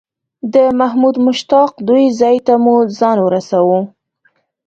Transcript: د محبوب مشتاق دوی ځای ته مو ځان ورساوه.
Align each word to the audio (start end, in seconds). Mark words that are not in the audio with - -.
د 0.53 0.55
محبوب 0.79 1.15
مشتاق 1.27 1.71
دوی 1.87 2.05
ځای 2.19 2.37
ته 2.45 2.53
مو 2.63 2.75
ځان 2.97 3.17
ورساوه. 3.21 3.79